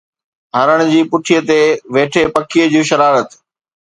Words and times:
هرڻ 0.57 0.79
جي 0.91 1.01
پٺيءَ 1.11 1.45
تي 1.47 1.59
ويٺي 1.93 2.23
پکيءَ 2.33 2.71
جو 2.73 2.81
شرارت 2.89 3.29